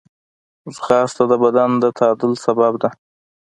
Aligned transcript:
ځغاسته 0.75 1.23
د 1.31 1.33
بدن 1.43 1.71
د 1.81 1.85
تعادل 1.97 2.31
سبب 2.45 2.73
ده 2.81 2.89